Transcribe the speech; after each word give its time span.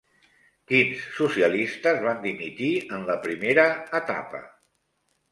Quins 0.69 1.01
socialistes 1.17 1.99
van 2.05 2.23
dimitir 2.23 2.69
en 2.97 3.05
la 3.11 3.17
primera 3.27 3.67
etapa? 3.99 4.41